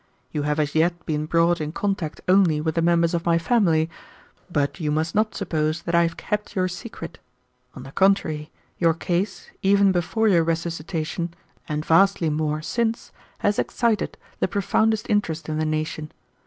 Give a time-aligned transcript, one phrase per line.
[0.31, 3.87] You have as yet been brought in contact only with the members of my family,
[4.51, 7.19] but you must not suppose that I have kept your secret.
[7.75, 11.35] On the contrary, your case, even before your resuscitation,
[11.69, 13.11] and vastly more since
[13.45, 16.11] has excited the profoundest interest in the nation.